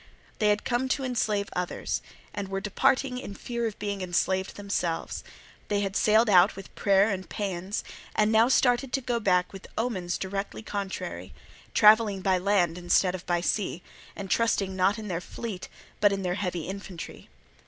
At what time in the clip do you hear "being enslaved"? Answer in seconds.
3.77-4.55